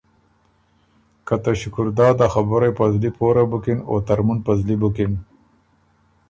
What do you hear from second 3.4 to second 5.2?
بُکِن او ترمُن په زلی بُکِن“